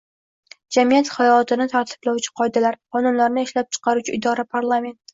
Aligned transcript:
jamiyat 0.77 1.11
hayotini 1.17 1.69
tartiblovchi 1.75 2.33
qoidalar– 2.43 2.81
qonunlarni 2.97 3.49
ishlab 3.49 3.73
chiquvchi 3.79 4.21
idora– 4.21 4.51
parlament 4.59 5.03